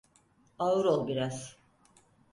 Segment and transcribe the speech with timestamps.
[0.59, 1.57] Ağır ol biraz.